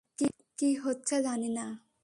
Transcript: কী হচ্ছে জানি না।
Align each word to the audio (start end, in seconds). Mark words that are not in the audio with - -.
কী 0.57 0.69
হচ্ছে 0.75 1.15
জানি 1.21 1.49
না। 1.49 1.65